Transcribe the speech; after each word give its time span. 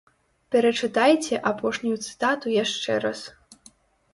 Перачытайце 0.53 1.35
апошнюю 1.51 1.93
цытату 2.07 2.55
яшчэ 2.63 2.91
раз. 3.05 3.19